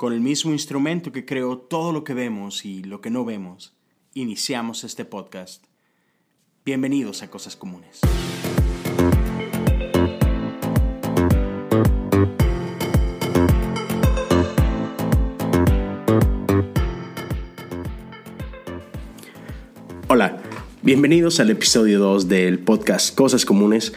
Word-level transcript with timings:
con 0.00 0.14
el 0.14 0.20
mismo 0.22 0.52
instrumento 0.52 1.12
que 1.12 1.26
creó 1.26 1.58
todo 1.58 1.92
lo 1.92 2.04
que 2.04 2.14
vemos 2.14 2.64
y 2.64 2.82
lo 2.82 3.02
que 3.02 3.10
no 3.10 3.26
vemos, 3.26 3.74
iniciamos 4.14 4.82
este 4.82 5.04
podcast. 5.04 5.62
Bienvenidos 6.64 7.22
a 7.22 7.28
Cosas 7.28 7.54
Comunes. 7.54 8.00
Hola, 20.08 20.42
bienvenidos 20.80 21.40
al 21.40 21.50
episodio 21.50 21.98
2 21.98 22.26
del 22.26 22.58
podcast 22.60 23.14
Cosas 23.14 23.44
Comunes. 23.44 23.92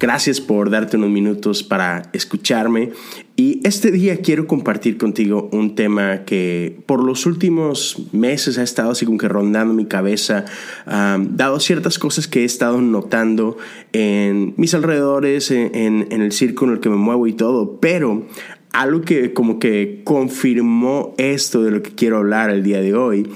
Gracias 0.00 0.40
por 0.40 0.70
darte 0.70 0.96
unos 0.96 1.10
minutos 1.10 1.64
para 1.64 2.10
escucharme. 2.12 2.92
Y 3.34 3.60
este 3.64 3.90
día 3.90 4.18
quiero 4.18 4.46
compartir 4.46 4.96
contigo 4.96 5.48
un 5.52 5.74
tema 5.74 6.24
que 6.24 6.80
por 6.86 7.02
los 7.02 7.26
últimos 7.26 7.96
meses 8.12 8.58
ha 8.58 8.62
estado 8.62 8.92
así 8.92 9.06
como 9.06 9.18
que 9.18 9.28
rondando 9.28 9.74
mi 9.74 9.86
cabeza, 9.86 10.44
dado 10.86 11.58
ciertas 11.58 11.98
cosas 11.98 12.28
que 12.28 12.42
he 12.42 12.44
estado 12.44 12.80
notando 12.80 13.56
en 13.92 14.54
mis 14.56 14.72
alrededores, 14.74 15.50
en, 15.50 15.72
en 15.74 16.22
el 16.22 16.30
círculo 16.30 16.72
en 16.72 16.76
el 16.76 16.82
que 16.82 16.90
me 16.90 16.96
muevo 16.96 17.26
y 17.26 17.32
todo. 17.32 17.78
Pero 17.80 18.26
algo 18.72 19.00
que 19.00 19.32
como 19.32 19.58
que 19.58 20.02
confirmó 20.04 21.14
esto 21.18 21.64
de 21.64 21.72
lo 21.72 21.82
que 21.82 21.90
quiero 21.90 22.18
hablar 22.18 22.50
el 22.50 22.62
día 22.62 22.80
de 22.80 22.94
hoy 22.94 23.28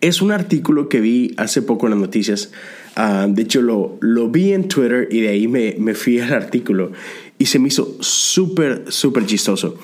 es 0.00 0.20
un 0.20 0.32
artículo 0.32 0.90
que 0.90 1.00
vi 1.00 1.34
hace 1.38 1.62
poco 1.62 1.86
en 1.86 1.92
las 1.92 2.00
noticias. 2.00 2.52
Ah, 2.96 3.26
de 3.28 3.42
hecho, 3.42 3.60
lo, 3.60 3.98
lo, 4.00 4.28
vi 4.28 4.52
en 4.52 4.68
Twitter 4.68 5.08
y 5.10 5.20
de 5.20 5.28
ahí 5.28 5.48
me, 5.48 5.74
me 5.78 5.94
fui 5.94 6.20
al 6.20 6.32
artículo 6.32 6.92
y 7.38 7.46
se 7.46 7.58
me 7.58 7.68
hizo 7.68 7.96
súper, 8.00 8.84
súper 8.88 9.26
chistoso. 9.26 9.76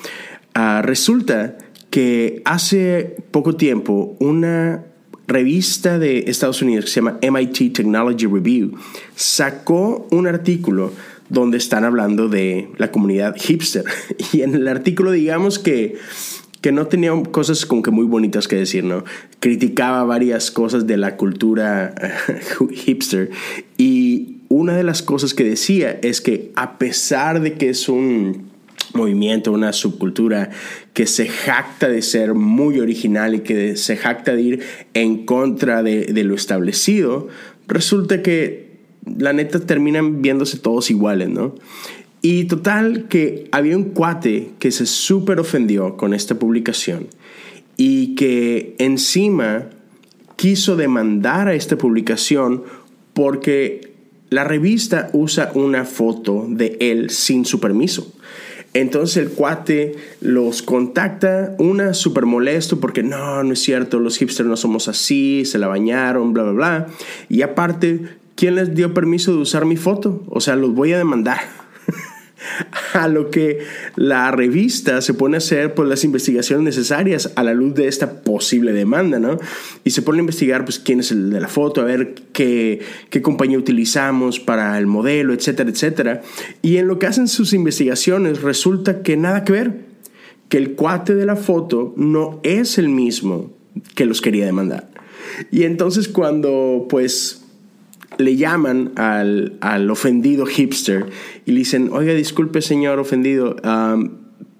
Uh, 0.55 0.81
resulta 0.81 1.57
que 1.89 2.41
hace 2.45 3.17
poco 3.31 3.55
tiempo 3.55 4.15
una 4.19 4.85
revista 5.27 5.99
de 5.99 6.25
Estados 6.27 6.61
Unidos 6.61 6.85
que 6.85 6.91
se 6.91 6.95
llama 7.01 7.19
MIT 7.21 7.73
Technology 7.73 8.25
Review 8.25 8.73
sacó 9.15 10.07
un 10.11 10.27
artículo 10.27 10.91
donde 11.29 11.57
están 11.57 11.85
hablando 11.85 12.27
de 12.27 12.69
la 12.77 12.91
comunidad 12.91 13.35
hipster. 13.37 13.85
Y 14.33 14.41
en 14.41 14.55
el 14.55 14.67
artículo 14.67 15.11
digamos 15.11 15.59
que 15.59 15.95
que 16.61 16.71
no 16.71 16.87
tenía 16.87 17.11
cosas 17.31 17.65
como 17.65 17.81
que 17.81 17.91
muy 17.91 18.05
bonitas 18.05 18.47
que 18.47 18.55
decir, 18.55 18.83
¿no? 18.83 19.03
Criticaba 19.39 20.03
varias 20.03 20.51
cosas 20.51 20.87
de 20.87 20.97
la 20.97 21.17
cultura 21.17 21.93
hipster 22.71 23.31
y 23.77 24.37
una 24.47 24.75
de 24.75 24.83
las 24.83 25.01
cosas 25.01 25.33
que 25.33 25.43
decía 25.43 25.99
es 26.01 26.21
que 26.21 26.51
a 26.55 26.77
pesar 26.77 27.41
de 27.41 27.53
que 27.53 27.69
es 27.69 27.89
un 27.89 28.51
movimiento, 28.93 29.51
una 29.51 29.73
subcultura 29.73 30.49
que 30.93 31.07
se 31.07 31.27
jacta 31.27 31.87
de 31.87 32.01
ser 32.01 32.33
muy 32.33 32.79
original 32.79 33.35
y 33.35 33.39
que 33.39 33.75
se 33.77 33.95
jacta 33.95 34.35
de 34.35 34.41
ir 34.41 34.63
en 34.93 35.25
contra 35.25 35.81
de, 35.81 36.05
de 36.05 36.23
lo 36.23 36.35
establecido, 36.35 37.29
resulta 37.67 38.21
que 38.21 38.71
la 39.05 39.33
neta 39.33 39.59
terminan 39.61 40.21
viéndose 40.21 40.57
todos 40.57 40.91
iguales, 40.91 41.29
¿no? 41.29 41.55
Y 42.21 42.45
total 42.45 43.07
que 43.07 43.47
había 43.51 43.75
un 43.75 43.85
cuate 43.85 44.51
que 44.59 44.71
se 44.71 44.85
súper 44.85 45.39
ofendió 45.39 45.97
con 45.97 46.13
esta 46.13 46.35
publicación 46.35 47.07
y 47.77 48.13
que 48.13 48.75
encima 48.77 49.69
quiso 50.35 50.75
demandar 50.75 51.47
a 51.47 51.55
esta 51.55 51.77
publicación 51.77 52.63
porque 53.13 53.93
la 54.29 54.43
revista 54.43 55.09
usa 55.13 55.51
una 55.55 55.83
foto 55.83 56.45
de 56.47 56.77
él 56.79 57.09
sin 57.09 57.43
su 57.43 57.59
permiso. 57.59 58.13
Entonces 58.73 59.17
el 59.17 59.31
cuate 59.31 59.95
los 60.21 60.61
contacta, 60.61 61.55
una 61.57 61.93
súper 61.93 62.25
molesto 62.25 62.79
porque 62.79 63.03
no, 63.03 63.43
no 63.43 63.53
es 63.53 63.59
cierto, 63.59 63.99
los 63.99 64.17
hipsters 64.17 64.47
no 64.47 64.55
somos 64.55 64.87
así, 64.87 65.43
se 65.45 65.57
la 65.57 65.67
bañaron, 65.67 66.33
bla, 66.33 66.43
bla, 66.43 66.51
bla. 66.53 66.87
Y 67.27 67.41
aparte, 67.41 68.01
¿quién 68.35 68.55
les 68.55 68.73
dio 68.73 68.93
permiso 68.93 69.33
de 69.33 69.39
usar 69.39 69.65
mi 69.65 69.75
foto? 69.75 70.23
O 70.29 70.39
sea, 70.39 70.55
los 70.55 70.73
voy 70.73 70.93
a 70.93 70.97
demandar. 70.97 71.60
a 72.93 73.07
lo 73.07 73.29
que 73.29 73.59
la 73.95 74.31
revista 74.31 75.01
se 75.01 75.13
pone 75.13 75.37
a 75.37 75.39
hacer 75.39 75.73
pues, 75.73 75.87
las 75.87 76.03
investigaciones 76.03 76.63
necesarias 76.63 77.31
a 77.35 77.43
la 77.43 77.53
luz 77.53 77.75
de 77.75 77.87
esta 77.87 78.21
posible 78.21 78.73
demanda, 78.73 79.19
¿no? 79.19 79.39
Y 79.83 79.91
se 79.91 80.01
pone 80.01 80.19
a 80.19 80.21
investigar 80.21 80.65
pues 80.65 80.79
quién 80.79 80.99
es 80.99 81.11
el 81.11 81.29
de 81.29 81.39
la 81.39 81.47
foto, 81.47 81.81
a 81.81 81.85
ver 81.85 82.15
qué, 82.33 82.81
qué 83.09 83.21
compañía 83.21 83.57
utilizamos 83.57 84.39
para 84.39 84.77
el 84.77 84.87
modelo, 84.87 85.33
etcétera, 85.33 85.69
etcétera. 85.69 86.21
Y 86.61 86.77
en 86.77 86.87
lo 86.87 86.99
que 86.99 87.07
hacen 87.07 87.27
sus 87.27 87.53
investigaciones 87.53 88.41
resulta 88.41 89.01
que 89.01 89.17
nada 89.17 89.43
que 89.43 89.53
ver, 89.53 89.73
que 90.49 90.57
el 90.57 90.73
cuate 90.73 91.15
de 91.15 91.25
la 91.25 91.35
foto 91.35 91.93
no 91.95 92.39
es 92.43 92.77
el 92.77 92.89
mismo 92.89 93.51
que 93.95 94.05
los 94.05 94.21
quería 94.21 94.45
demandar. 94.45 94.89
Y 95.49 95.63
entonces 95.63 96.07
cuando 96.07 96.87
pues 96.89 97.41
le 98.21 98.35
llaman 98.35 98.91
al, 98.95 99.57
al, 99.61 99.89
ofendido 99.89 100.45
hipster 100.45 101.07
y 101.45 101.51
le 101.51 101.59
dicen, 101.59 101.89
oiga, 101.91 102.13
disculpe 102.13 102.61
señor 102.61 102.99
ofendido, 102.99 103.55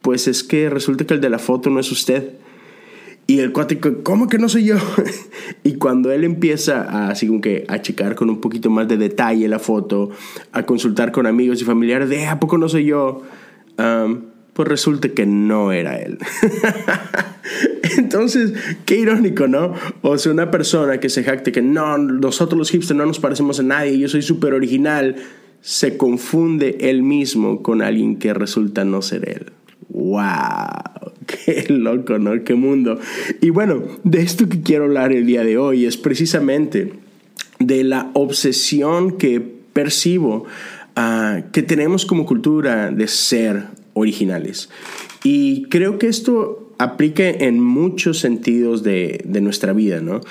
pues 0.02 0.28
es 0.28 0.44
que 0.44 0.70
resulta 0.70 1.06
que 1.06 1.14
el 1.14 1.22
de 1.22 1.30
la 1.30 1.40
foto 1.40 1.70
no 1.70 1.80
es 1.80 1.92
usted. 1.92 2.34
Y 3.28 3.40
el 3.40 3.54
cuate, 3.54 3.80
¿cómo 3.80 4.28
que 4.28 4.38
no 4.38 4.50
soy 4.50 4.66
yo? 4.66 4.76
y 5.64 5.76
cuando 5.76 6.12
él 6.12 6.24
empieza 6.24 6.82
a, 6.82 7.10
así 7.12 7.28
como 7.28 7.40
que 7.40 7.66
a 7.70 7.82
checar 7.82 8.16
con 8.16 8.30
un 8.30 8.42
poquito 8.42 8.70
más 8.70 8.88
de 8.88 8.98
detalle 8.98 9.48
la 9.48 9.60
foto, 9.60 10.10
a 10.52 10.64
consultar 10.64 11.12
con 11.12 11.28
amigos 11.28 11.62
y 11.62 11.66
familiares 11.66 12.10
de, 12.10 12.28
¿a 12.28 12.40
poco 12.40 12.58
no 12.58 12.68
soy 12.68 12.86
yo? 12.86 13.22
Pues 14.62 14.70
resulta 14.70 15.10
que 15.10 15.26
no 15.26 15.72
era 15.72 15.98
él. 15.98 16.20
Entonces, 17.98 18.54
qué 18.86 19.00
irónico, 19.00 19.48
¿no? 19.48 19.74
O 20.04 20.20
sea, 20.20 20.32
una 20.32 20.52
persona 20.52 21.00
que 21.00 21.10
se 21.10 21.24
jacte 21.24 21.52
que 21.52 21.64
no, 21.64 21.98
nosotros 21.98 22.60
los 22.60 22.70
hipsters 22.70 22.96
no 22.96 23.08
nos 23.08 23.20
parecemos 23.20 23.60
a 23.60 23.64
nadie, 23.64 23.98
yo 23.98 24.08
soy 24.08 24.22
súper 24.22 24.54
original, 24.54 25.16
se 25.62 25.98
confunde 25.98 26.78
él 26.82 27.02
mismo 27.02 27.64
con 27.64 27.82
alguien 27.82 28.18
que 28.18 28.36
resulta 28.36 28.86
no 28.86 29.02
ser 29.02 29.28
él. 29.28 29.46
¡Wow! 29.90 31.12
¡Qué 31.26 31.66
loco, 31.70 32.20
¿no? 32.20 32.44
¡Qué 32.44 32.54
mundo! 32.54 33.00
Y 33.42 33.50
bueno, 33.50 33.82
de 34.04 34.22
esto 34.22 34.48
que 34.48 34.62
quiero 34.62 34.84
hablar 34.84 35.12
el 35.12 35.26
día 35.26 35.44
de 35.44 35.58
hoy 35.58 35.88
es 35.88 35.98
precisamente 35.98 36.94
de 37.58 37.84
la 37.84 38.12
obsesión 38.14 39.18
que 39.18 39.42
percibo 39.74 40.46
uh, 40.96 41.50
que 41.52 41.64
tenemos 41.64 42.06
como 42.06 42.28
cultura 42.28 42.92
de 42.92 43.08
ser 43.08 43.81
originales. 43.94 44.70
Y 45.24 45.64
creo 45.64 46.00
que 46.00 46.08
esto 46.08 46.74
aplica 46.78 47.30
en 47.30 47.60
muchos 47.60 48.20
sentidos 48.20 48.84
de, 48.84 49.22
de 49.24 49.42
nuestra 49.42 49.74
vida, 49.74 50.02
¿no? 50.02 50.22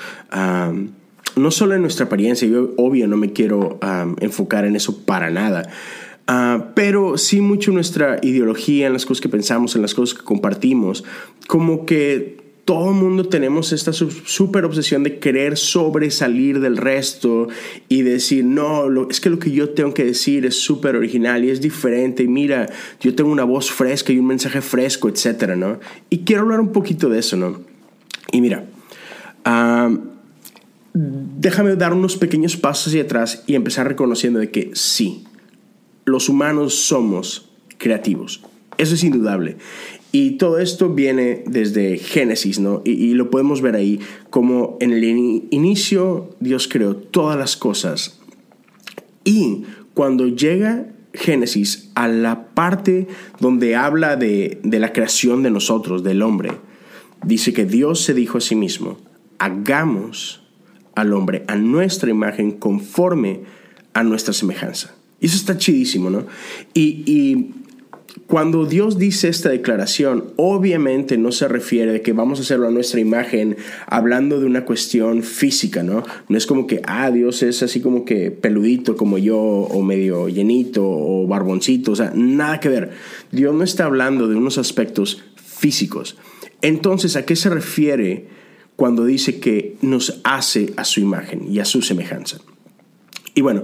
no 1.35 1.51
solo 1.51 1.75
en 1.75 1.81
nuestra 1.81 2.05
apariencia, 2.05 2.47
yo 2.47 2.71
obvio 2.77 3.07
no 3.07 3.17
me 3.17 3.33
quiero 3.33 3.79
enfocar 4.19 4.65
en 4.65 4.75
eso 4.75 5.05
para 5.05 5.29
nada, 5.29 5.69
uh, 6.27 6.63
pero 6.75 7.17
sí 7.17 7.41
mucho 7.41 7.71
nuestra 7.71 8.19
ideología, 8.21 8.87
en 8.87 8.93
las 8.93 9.05
cosas 9.05 9.21
que 9.21 9.29
pensamos, 9.29 9.75
en 9.75 9.81
las 9.81 9.93
cosas 9.93 10.19
que 10.19 10.25
compartimos, 10.25 11.03
como 11.47 11.85
que 11.85 12.40
todo 12.65 12.89
el 12.89 12.95
mundo 12.95 13.27
tenemos 13.27 13.73
esta 13.73 13.91
súper 13.91 14.65
obsesión 14.65 15.03
de 15.03 15.19
querer 15.19 15.57
sobresalir 15.57 16.59
del 16.59 16.77
resto 16.77 17.47
y 17.89 18.03
decir, 18.03 18.45
no, 18.45 19.09
es 19.09 19.19
que 19.19 19.29
lo 19.29 19.39
que 19.39 19.51
yo 19.51 19.71
tengo 19.71 19.93
que 19.93 20.05
decir 20.05 20.45
es 20.45 20.59
súper 20.59 20.95
original 20.95 21.43
y 21.43 21.49
es 21.49 21.59
diferente 21.59 22.23
y 22.23 22.27
mira, 22.27 22.69
yo 22.99 23.15
tengo 23.15 23.31
una 23.31 23.43
voz 23.43 23.71
fresca 23.71 24.13
y 24.13 24.19
un 24.19 24.27
mensaje 24.27 24.61
fresco, 24.61 25.09
etcétera, 25.09 25.55
¿no? 25.55 25.79
Y 26.09 26.19
quiero 26.19 26.43
hablar 26.43 26.59
un 26.59 26.71
poquito 26.71 27.09
de 27.09 27.19
eso, 27.19 27.35
¿no? 27.35 27.61
Y 28.31 28.41
mira, 28.41 28.65
déjame 30.93 31.75
dar 31.75 31.93
unos 31.93 32.15
pequeños 32.15 32.57
pasos 32.57 32.87
hacia 32.87 33.03
atrás 33.03 33.43
y 33.47 33.55
empezar 33.55 33.87
reconociendo 33.87 34.39
de 34.39 34.51
que 34.51 34.71
sí, 34.73 35.25
los 36.05 36.29
humanos 36.29 36.75
somos 36.75 37.49
creativos. 37.77 38.43
Eso 38.77 38.95
es 38.95 39.03
indudable. 39.03 39.57
Y 40.11 40.31
todo 40.31 40.59
esto 40.59 40.89
viene 40.89 41.43
desde 41.47 41.97
Génesis, 41.97 42.59
¿no? 42.59 42.81
Y, 42.83 43.13
lo 43.13 43.29
podemos 43.29 43.61
ver 43.61 43.75
ahí, 43.75 43.99
como 44.29 44.77
en 44.81 44.91
el 44.91 45.03
inicio 45.03 46.35
Dios 46.39 46.67
creó 46.67 46.95
todas 46.95 47.37
las 47.37 47.55
cosas. 47.55 48.19
Y 49.23 49.63
cuando 49.93 50.27
llega 50.27 50.87
Génesis 51.13 51.91
a 51.95 52.07
la 52.07 52.47
parte 52.53 53.07
donde 53.39 53.75
habla 53.75 54.17
de, 54.17 54.59
de 54.63 54.79
la 54.79 54.91
creación 54.91 55.43
de 55.43 55.51
nosotros, 55.51 56.03
del 56.03 56.21
hombre, 56.21 56.51
dice 57.23 57.53
que 57.53 57.65
Dios 57.65 58.01
se 58.01 58.13
dijo 58.13 58.37
a 58.37 58.41
sí 58.41 58.55
mismo, 58.55 58.97
hagamos 59.39 60.43
al 60.95 61.13
hombre 61.13 61.43
a 61.47 61.55
nuestra 61.55 62.09
imagen 62.09 62.51
conforme 62.51 63.41
a 63.93 64.03
nuestra 64.03 64.33
semejanza. 64.33 64.93
Y 65.21 65.27
eso 65.27 65.35
está 65.35 65.57
chidísimo, 65.57 66.09
¿no? 66.09 66.25
Y, 66.73 67.03
y 67.05 67.53
cuando 68.27 68.65
Dios 68.65 68.97
dice 68.97 69.27
esta 69.27 69.49
declaración, 69.49 70.33
obviamente 70.37 71.17
no 71.17 71.31
se 71.31 71.47
refiere 71.47 71.91
de 71.91 72.01
que 72.01 72.13
vamos 72.13 72.39
a 72.39 72.41
hacerlo 72.43 72.67
a 72.67 72.71
nuestra 72.71 72.99
imagen 72.99 73.57
hablando 73.87 74.39
de 74.39 74.45
una 74.45 74.65
cuestión 74.65 75.23
física, 75.23 75.83
¿no? 75.83 76.03
No 76.27 76.37
es 76.37 76.45
como 76.45 76.67
que, 76.67 76.81
ah, 76.85 77.11
Dios 77.11 77.43
es 77.43 77.63
así 77.63 77.81
como 77.81 78.05
que 78.05 78.31
peludito 78.31 78.95
como 78.95 79.17
yo, 79.17 79.37
o 79.39 79.81
medio 79.81 80.29
llenito, 80.29 80.83
o 80.85 81.27
barboncito, 81.27 81.91
o 81.91 81.95
sea, 81.95 82.11
nada 82.15 82.59
que 82.59 82.69
ver. 82.69 82.91
Dios 83.31 83.53
no 83.53 83.63
está 83.63 83.85
hablando 83.85 84.27
de 84.27 84.35
unos 84.35 84.57
aspectos 84.57 85.23
físicos. 85.35 86.17
Entonces, 86.61 87.15
¿a 87.15 87.25
qué 87.25 87.35
se 87.35 87.49
refiere 87.49 88.27
cuando 88.75 89.05
dice 89.05 89.39
que 89.39 89.77
nos 89.81 90.21
hace 90.23 90.73
a 90.75 90.83
su 90.83 90.99
imagen 90.99 91.51
y 91.51 91.59
a 91.59 91.65
su 91.65 91.81
semejanza? 91.81 92.39
Y 93.35 93.41
bueno, 93.41 93.63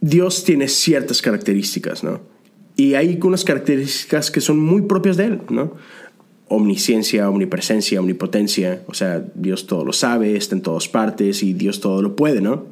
Dios 0.00 0.44
tiene 0.44 0.68
ciertas 0.68 1.22
características, 1.22 2.04
¿no? 2.04 2.33
Y 2.76 2.94
hay 2.94 3.18
unas 3.22 3.44
características 3.44 4.30
que 4.30 4.40
son 4.40 4.58
muy 4.58 4.82
propias 4.82 5.16
de 5.16 5.26
Él, 5.26 5.40
¿no? 5.48 5.74
Omnisciencia, 6.48 7.30
omnipresencia, 7.30 8.00
omnipotencia, 8.00 8.82
o 8.86 8.94
sea, 8.94 9.24
Dios 9.34 9.66
todo 9.66 9.84
lo 9.84 9.92
sabe, 9.92 10.36
está 10.36 10.54
en 10.54 10.62
todas 10.62 10.88
partes 10.88 11.42
y 11.42 11.54
Dios 11.54 11.80
todo 11.80 12.02
lo 12.02 12.16
puede, 12.16 12.40
¿no? 12.40 12.66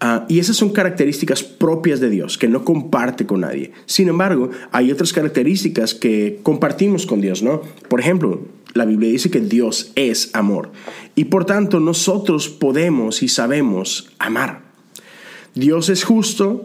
Ah, 0.00 0.26
y 0.28 0.40
esas 0.40 0.56
son 0.56 0.70
características 0.70 1.42
propias 1.42 2.00
de 2.00 2.10
Dios, 2.10 2.36
que 2.36 2.48
no 2.48 2.64
comparte 2.64 3.26
con 3.26 3.40
nadie. 3.40 3.72
Sin 3.86 4.08
embargo, 4.08 4.50
hay 4.72 4.90
otras 4.90 5.12
características 5.12 5.94
que 5.94 6.40
compartimos 6.42 7.06
con 7.06 7.20
Dios, 7.20 7.42
¿no? 7.42 7.62
Por 7.88 8.00
ejemplo, 8.00 8.40
la 8.74 8.84
Biblia 8.84 9.10
dice 9.10 9.30
que 9.30 9.40
Dios 9.40 9.92
es 9.94 10.34
amor 10.34 10.72
y 11.14 11.26
por 11.26 11.46
tanto 11.46 11.78
nosotros 11.78 12.48
podemos 12.48 13.22
y 13.22 13.28
sabemos 13.28 14.10
amar. 14.18 14.62
Dios 15.54 15.88
es 15.88 16.02
justo 16.02 16.64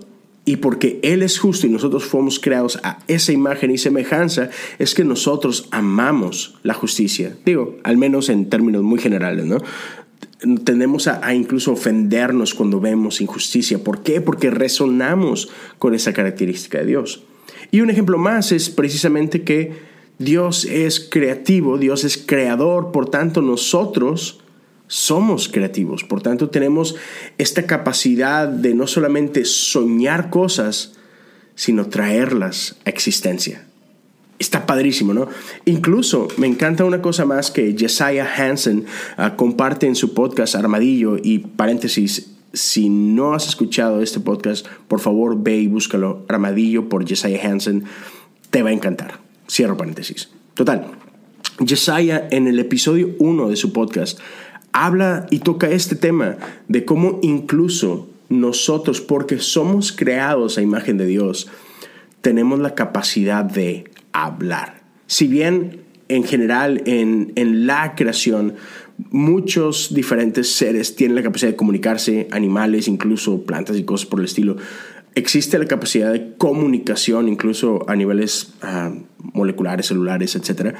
y 0.49 0.55
porque 0.55 0.99
Él 1.03 1.21
es 1.21 1.37
justo 1.37 1.67
y 1.67 1.69
nosotros 1.69 2.05
fuimos 2.05 2.39
creados 2.39 2.79
a 2.81 2.97
esa 3.07 3.31
imagen 3.31 3.69
y 3.69 3.77
semejanza, 3.77 4.49
es 4.79 4.95
que 4.95 5.03
nosotros 5.03 5.67
amamos 5.69 6.55
la 6.63 6.73
justicia. 6.73 7.37
Digo, 7.45 7.77
al 7.83 7.97
menos 7.97 8.29
en 8.29 8.49
términos 8.49 8.81
muy 8.81 8.97
generales, 8.97 9.45
¿no? 9.45 9.59
Tendemos 10.63 11.07
a, 11.07 11.35
incluso 11.35 11.73
ofendernos 11.73 12.55
cuando 12.55 12.79
vemos 12.79 13.21
injusticia. 13.21 13.83
¿Por 13.83 14.01
qué? 14.01 14.21
Porque 14.21 14.49
resonamos 14.49 15.49
con 15.77 15.93
esa 15.93 16.13
característica 16.13 16.79
de 16.79 16.85
Dios. 16.87 17.21
Y 17.69 17.81
un 17.81 17.91
ejemplo 17.91 18.17
más 18.17 18.51
es 18.51 18.71
precisamente 18.71 19.43
que 19.43 19.73
Dios 20.17 20.65
es 20.65 20.99
creativo, 20.99 21.77
Dios 21.77 22.03
es 22.03 22.17
creador, 22.17 22.91
por 22.91 23.11
tanto 23.11 23.43
nosotros 23.43 24.39
somos 24.89 25.47
creativos. 25.47 26.03
Por 26.03 26.21
tanto, 26.21 26.49
tenemos 26.49 26.95
esta 27.37 27.67
capacidad 27.67 28.47
de 28.47 28.73
no 28.73 28.87
solamente 28.87 29.45
soñar 29.45 30.31
cosas, 30.31 30.93
sino 31.53 31.87
traerlas 31.87 32.75
a 32.85 32.89
existencia. 32.89 33.65
Está 34.39 34.65
padrísimo, 34.65 35.13
¿no? 35.13 35.27
Incluso 35.65 36.27
me 36.37 36.47
encanta 36.47 36.85
una 36.85 37.03
cosa 37.03 37.23
más 37.23 37.51
que 37.51 37.75
Jesiah 37.77 38.27
Hansen 38.35 38.85
ah, 39.17 39.35
comparte 39.35 39.85
en 39.85 39.95
su 39.95 40.13
podcast 40.15 40.55
Armadillo 40.55 41.17
y 41.21 41.39
paréntesis, 41.39 42.31
si 42.51 42.89
no 42.89 43.35
has 43.35 43.47
escuchado 43.47 44.01
este 44.01 44.19
podcast, 44.19 44.65
por 44.87 45.01
favor 45.01 45.43
ve 45.43 45.57
y 45.57 45.67
búscalo, 45.67 46.25
Armadillo 46.27 46.89
por 46.89 47.07
Jesiah 47.07 47.47
Hansen, 47.47 47.83
te 48.49 48.63
va 48.63 48.69
a 48.71 48.73
encantar. 48.73 49.19
Cierro 49.47 49.77
paréntesis. 49.77 50.29
Total, 50.55 50.87
Jesiah 51.63 52.27
en 52.31 52.47
el 52.47 52.57
episodio 52.57 53.15
1 53.19 53.49
de 53.49 53.55
su 53.55 53.71
podcast 53.71 54.19
habla 54.73 55.25
y 55.29 55.39
toca 55.39 55.69
este 55.69 55.95
tema 55.95 56.37
de 56.67 56.85
cómo 56.85 57.19
incluso 57.21 58.09
nosotros, 58.29 59.01
porque 59.01 59.39
somos 59.39 59.91
creados 59.91 60.57
a 60.57 60.61
imagen 60.61 60.97
de 60.97 61.05
Dios, 61.05 61.49
tenemos 62.21 62.59
la 62.59 62.75
capacidad 62.75 63.43
de 63.43 63.89
hablar. 64.11 64.81
Si 65.07 65.27
bien 65.27 65.81
en 66.07 66.23
general 66.23 66.81
en, 66.85 67.31
en 67.35 67.67
la 67.67 67.95
creación 67.95 68.55
muchos 69.11 69.93
diferentes 69.93 70.51
seres 70.51 70.95
tienen 70.95 71.15
la 71.15 71.23
capacidad 71.23 71.51
de 71.51 71.55
comunicarse, 71.55 72.27
animales, 72.31 72.87
incluso 72.87 73.43
plantas 73.43 73.77
y 73.77 73.83
cosas 73.83 74.07
por 74.07 74.19
el 74.19 74.25
estilo, 74.25 74.57
existe 75.15 75.57
la 75.57 75.65
capacidad 75.65 76.11
de 76.11 76.35
comunicación 76.37 77.27
incluso 77.27 77.89
a 77.89 77.95
niveles 77.95 78.53
uh, 78.63 78.93
moleculares, 79.33 79.87
celulares, 79.87 80.35
etc. 80.35 80.75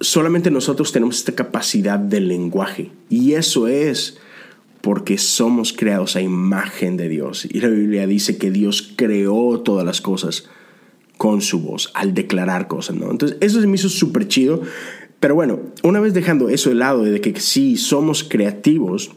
solamente 0.00 0.50
nosotros 0.50 0.92
tenemos 0.92 1.16
esta 1.16 1.32
capacidad 1.32 1.98
de 1.98 2.20
lenguaje 2.20 2.90
y 3.08 3.32
eso 3.32 3.68
es 3.68 4.18
porque 4.80 5.18
somos 5.18 5.72
creados 5.72 6.16
a 6.16 6.22
imagen 6.22 6.96
de 6.96 7.08
Dios. 7.08 7.46
Y 7.50 7.60
la 7.60 7.68
Biblia 7.68 8.06
dice 8.06 8.38
que 8.38 8.50
Dios 8.50 8.92
creó 8.96 9.60
todas 9.60 9.84
las 9.84 10.00
cosas 10.00 10.48
con 11.16 11.42
su 11.42 11.60
voz, 11.60 11.90
al 11.94 12.14
declarar 12.14 12.68
cosas, 12.68 12.96
¿no? 12.96 13.10
Entonces, 13.10 13.36
eso 13.40 13.60
se 13.60 13.66
me 13.66 13.74
hizo 13.74 13.88
súper 13.88 14.28
chido. 14.28 14.62
Pero 15.18 15.34
bueno, 15.34 15.60
una 15.82 15.98
vez 15.98 16.14
dejando 16.14 16.48
eso 16.48 16.68
de 16.68 16.76
lado, 16.76 17.02
de 17.02 17.20
que 17.20 17.38
sí 17.40 17.76
somos 17.76 18.22
creativos, 18.22 19.10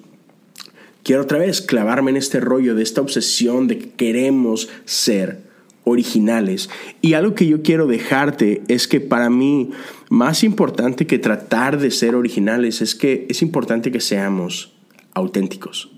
quiero 1.04 1.22
otra 1.22 1.38
vez 1.38 1.62
clavarme 1.62 2.10
en 2.10 2.18
este 2.18 2.39
rollo 2.39 2.74
de 2.74 2.81
esta 2.81 3.01
obsesión 3.01 3.68
de 3.68 3.77
que 3.77 3.92
queremos 3.92 4.68
ser 4.86 5.50
originales. 5.83 6.69
Y 7.01 7.13
algo 7.13 7.36
que 7.36 7.48
yo 7.48 7.62
quiero 7.62 7.88
dejarte 7.88 8.62
es 8.68 8.88
que 8.88 9.00
para 9.00 9.30
mí, 9.30 9.72
más 10.10 10.44
importante 10.44 11.07
que 11.07 11.19
tratar 11.19 11.80
de 11.80 11.92
ser 11.92 12.16
originales, 12.16 12.81
es 12.81 12.95
que 12.95 13.25
es 13.30 13.42
importante 13.42 13.92
que 13.92 14.00
seamos 14.00 14.74
auténticos. 15.13 15.92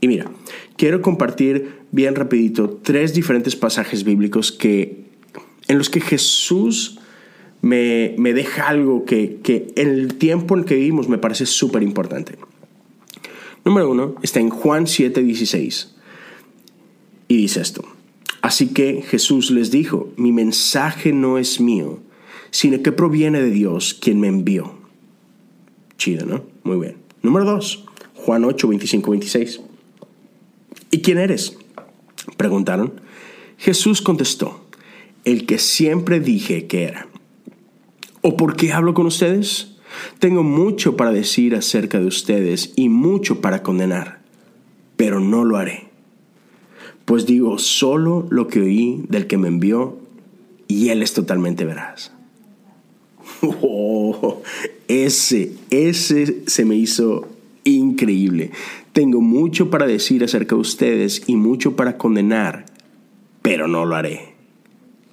Y 0.00 0.08
mira, 0.08 0.30
quiero 0.76 1.02
compartir 1.02 1.80
bien 1.90 2.14
rapidito 2.14 2.80
tres 2.82 3.14
diferentes 3.14 3.56
pasajes 3.56 4.04
bíblicos 4.04 4.52
que, 4.52 5.04
en 5.68 5.78
los 5.78 5.90
que 5.90 6.00
Jesús 6.00 6.98
me, 7.60 8.14
me 8.16 8.32
deja 8.32 8.68
algo 8.68 9.04
que, 9.04 9.40
que 9.42 9.72
en 9.76 9.88
el 9.88 10.14
tiempo 10.14 10.56
en 10.56 10.64
que 10.64 10.76
vivimos 10.76 11.08
me 11.08 11.18
parece 11.18 11.44
súper 11.44 11.82
importante. 11.82 12.38
Número 13.64 13.90
uno 13.90 14.14
está 14.22 14.40
en 14.40 14.48
Juan 14.48 14.86
7, 14.86 15.22
16. 15.22 15.94
Y 17.28 17.36
dice 17.36 17.60
esto. 17.60 17.84
Así 18.50 18.70
que 18.70 19.02
Jesús 19.02 19.52
les 19.52 19.70
dijo, 19.70 20.12
mi 20.16 20.32
mensaje 20.32 21.12
no 21.12 21.38
es 21.38 21.60
mío, 21.60 22.00
sino 22.50 22.82
que 22.82 22.90
proviene 22.90 23.40
de 23.40 23.50
Dios 23.50 23.94
quien 23.94 24.18
me 24.18 24.26
envió. 24.26 24.74
Chido, 25.98 26.26
¿no? 26.26 26.42
Muy 26.64 26.78
bien. 26.80 26.96
Número 27.22 27.44
dos, 27.44 27.84
Juan 28.16 28.44
8, 28.44 28.66
25, 28.66 29.08
26. 29.08 29.60
¿Y 30.90 31.00
quién 31.00 31.18
eres? 31.18 31.58
Preguntaron. 32.36 33.00
Jesús 33.56 34.02
contestó, 34.02 34.64
el 35.24 35.46
que 35.46 35.58
siempre 35.58 36.18
dije 36.18 36.66
que 36.66 36.82
era. 36.82 37.06
¿O 38.20 38.36
por 38.36 38.56
qué 38.56 38.72
hablo 38.72 38.94
con 38.94 39.06
ustedes? 39.06 39.76
Tengo 40.18 40.42
mucho 40.42 40.96
para 40.96 41.12
decir 41.12 41.54
acerca 41.54 42.00
de 42.00 42.06
ustedes 42.06 42.72
y 42.74 42.88
mucho 42.88 43.40
para 43.40 43.62
condenar, 43.62 44.22
pero 44.96 45.20
no 45.20 45.44
lo 45.44 45.56
haré 45.56 45.89
pues 47.10 47.26
digo 47.26 47.58
solo 47.58 48.28
lo 48.30 48.46
que 48.46 48.60
oí 48.60 49.02
del 49.08 49.26
que 49.26 49.36
me 49.36 49.48
envió 49.48 49.98
y 50.68 50.90
él 50.90 51.02
es 51.02 51.12
totalmente 51.12 51.64
veraz. 51.64 52.12
Oh, 53.62 54.42
ese, 54.86 55.52
ese 55.70 56.42
se 56.46 56.64
me 56.64 56.76
hizo 56.76 57.26
increíble. 57.64 58.52
Tengo 58.92 59.20
mucho 59.20 59.70
para 59.70 59.88
decir 59.88 60.22
acerca 60.22 60.54
de 60.54 60.60
ustedes 60.60 61.24
y 61.26 61.34
mucho 61.34 61.74
para 61.74 61.96
condenar, 61.96 62.66
pero 63.42 63.66
no 63.66 63.86
lo 63.86 63.96
haré. 63.96 64.34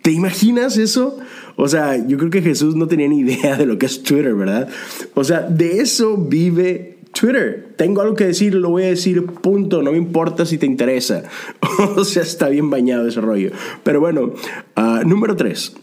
¿Te 0.04 0.12
imaginas 0.12 0.78
eso? 0.78 1.18
O 1.56 1.68
sea, 1.68 2.06
yo 2.08 2.20
creo 2.20 2.30
que 2.30 2.44
Jesús 2.44 2.76
no 2.76 2.88
tenía 2.88 3.08
ni 3.08 3.22
idea 3.22 3.58
de 3.58 3.66
lo 3.66 3.80
que 3.80 3.88
es 3.88 4.04
Twitter, 4.04 4.36
¿verdad? 4.36 4.70
O 5.16 5.24
sea, 5.24 5.42
de 5.42 5.80
eso 5.80 6.16
vive 6.16 6.97
Twitter. 7.20 7.74
Tengo 7.76 8.02
algo 8.02 8.16
que 8.16 8.26
decir, 8.26 8.54
lo 8.54 8.70
voy 8.70 8.84
a 8.84 8.88
decir, 8.88 9.26
punto. 9.26 9.82
No 9.82 9.92
me 9.92 9.98
importa 9.98 10.46
si 10.46 10.58
te 10.58 10.66
interesa. 10.66 11.24
o 11.96 12.04
sea, 12.04 12.24
está 12.24 12.50
bien 12.50 12.70
bañado 12.70 13.08
ese 13.08 13.22
rollo. 13.22 13.52
Pero 13.84 14.00
bueno, 14.00 14.34
uh, 14.76 15.08
número 15.08 15.36
3. 15.36 15.76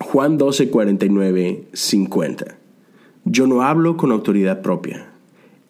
Juan 0.00 0.38
12, 0.38 0.70
49, 0.70 1.64
50. 1.72 2.56
Yo 3.24 3.46
no 3.46 3.62
hablo 3.62 3.96
con 3.96 4.12
autoridad 4.12 4.62
propia. 4.62 5.10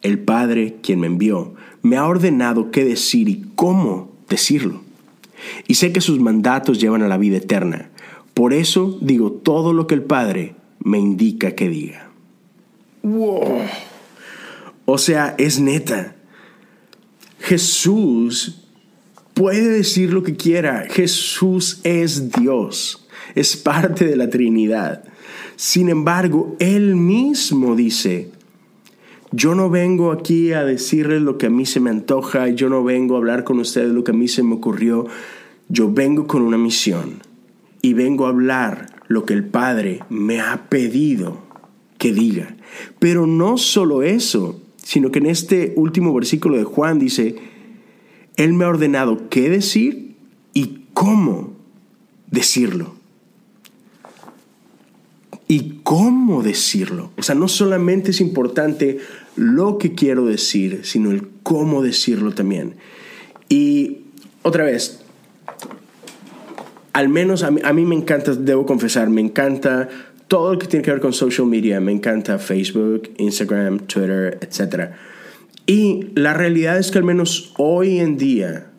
El 0.01 0.19
Padre, 0.19 0.77
quien 0.81 0.99
me 0.99 1.07
envió, 1.07 1.53
me 1.81 1.97
ha 1.97 2.07
ordenado 2.07 2.71
qué 2.71 2.85
decir 2.85 3.27
y 3.27 3.45
cómo 3.55 4.11
decirlo. 4.29 4.81
Y 5.67 5.75
sé 5.75 5.91
que 5.91 6.01
sus 6.01 6.19
mandatos 6.19 6.79
llevan 6.79 7.01
a 7.01 7.07
la 7.07 7.17
vida 7.17 7.37
eterna. 7.37 7.89
Por 8.33 8.53
eso 8.53 8.97
digo 9.01 9.31
todo 9.31 9.73
lo 9.73 9.87
que 9.87 9.95
el 9.95 10.03
Padre 10.03 10.55
me 10.79 10.99
indica 10.99 11.51
que 11.51 11.69
diga. 11.69 12.09
¡Wow! 13.03 13.61
O 14.85 14.97
sea, 14.97 15.35
es 15.37 15.59
neta. 15.59 16.15
Jesús 17.39 18.65
puede 19.33 19.69
decir 19.69 20.13
lo 20.13 20.23
que 20.23 20.35
quiera. 20.35 20.85
Jesús 20.89 21.81
es 21.83 22.31
Dios. 22.31 23.07
Es 23.35 23.55
parte 23.55 24.05
de 24.05 24.15
la 24.15 24.29
Trinidad. 24.29 25.03
Sin 25.55 25.89
embargo, 25.89 26.55
Él 26.59 26.95
mismo 26.95 27.75
dice, 27.75 28.31
yo 29.31 29.55
no 29.55 29.69
vengo 29.69 30.11
aquí 30.11 30.53
a 30.53 30.65
decirles 30.65 31.21
lo 31.21 31.37
que 31.37 31.45
a 31.45 31.49
mí 31.49 31.65
se 31.65 31.79
me 31.79 31.89
antoja, 31.89 32.49
yo 32.49 32.67
no 32.67 32.83
vengo 32.83 33.15
a 33.15 33.19
hablar 33.19 33.43
con 33.43 33.59
ustedes 33.59 33.91
lo 33.91 34.03
que 34.03 34.11
a 34.11 34.15
mí 34.15 34.27
se 34.27 34.43
me 34.43 34.55
ocurrió, 34.55 35.07
yo 35.69 35.91
vengo 35.91 36.27
con 36.27 36.41
una 36.41 36.57
misión 36.57 37.21
y 37.81 37.93
vengo 37.93 38.25
a 38.25 38.29
hablar 38.29 38.87
lo 39.07 39.25
que 39.25 39.33
el 39.33 39.45
Padre 39.45 40.01
me 40.09 40.41
ha 40.41 40.69
pedido 40.69 41.43
que 41.97 42.11
diga. 42.13 42.55
Pero 42.99 43.27
no 43.27 43.57
solo 43.57 44.03
eso, 44.03 44.60
sino 44.83 45.11
que 45.11 45.19
en 45.19 45.27
este 45.27 45.73
último 45.75 46.13
versículo 46.13 46.57
de 46.57 46.63
Juan 46.63 46.99
dice, 46.99 47.35
Él 48.35 48.53
me 48.53 48.65
ha 48.65 48.69
ordenado 48.69 49.29
qué 49.29 49.49
decir 49.49 50.15
y 50.53 50.85
cómo 50.93 51.53
decirlo. 52.29 52.95
Y 55.47 55.81
cómo 55.83 56.43
decirlo. 56.43 57.11
O 57.17 57.23
sea, 57.23 57.35
no 57.35 57.47
solamente 57.47 58.11
es 58.11 58.21
importante 58.21 58.99
lo 59.35 59.77
que 59.77 59.93
quiero 59.93 60.25
decir, 60.25 60.81
sino 60.83 61.11
el 61.11 61.27
cómo 61.43 61.81
decirlo 61.81 62.33
también. 62.33 62.75
Y 63.49 63.97
otra 64.43 64.63
vez, 64.63 65.01
al 66.93 67.09
menos 67.09 67.43
a 67.43 67.51
mí, 67.51 67.85
me 67.85 67.95
encanta, 67.95 68.33
debo 68.33 68.65
confesar, 68.65 69.09
me 69.09 69.21
encanta 69.21 69.89
todo 70.31 70.53
lo 70.53 70.59
que 70.59 70.67
tiene 70.67 70.81
que 70.81 70.91
ver 70.91 71.01
con 71.01 71.11
social 71.11 71.45
media. 71.45 71.81
Me 71.81 71.91
encanta 71.91 72.39
Facebook, 72.39 73.09
Instagram, 73.17 73.79
Twitter, 73.79 74.39
etc. 74.39 74.91
Y 75.65 76.07
la 76.15 76.33
realidad 76.33 76.77
es 76.77 76.89
que 76.89 76.99
al 76.99 77.03
menos 77.03 77.53
hoy 77.57 77.99
en 77.99 78.15
día, 78.15 78.71